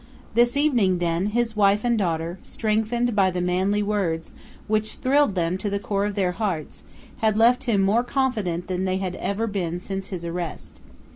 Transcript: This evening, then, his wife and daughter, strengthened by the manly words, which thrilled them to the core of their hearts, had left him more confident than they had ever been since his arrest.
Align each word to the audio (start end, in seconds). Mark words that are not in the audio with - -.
This 0.33 0.57
evening, 0.57 0.97
then, 0.97 1.27
his 1.27 1.55
wife 1.55 1.83
and 1.83 1.95
daughter, 1.95 2.39
strengthened 2.41 3.15
by 3.15 3.29
the 3.29 3.39
manly 3.39 3.83
words, 3.83 4.31
which 4.67 4.95
thrilled 4.95 5.35
them 5.35 5.59
to 5.59 5.69
the 5.69 5.77
core 5.77 6.05
of 6.07 6.15
their 6.15 6.31
hearts, 6.31 6.81
had 7.17 7.37
left 7.37 7.65
him 7.65 7.83
more 7.83 8.03
confident 8.03 8.65
than 8.65 8.85
they 8.85 8.97
had 8.97 9.13
ever 9.17 9.45
been 9.45 9.79
since 9.79 10.07
his 10.07 10.25
arrest. 10.25 10.79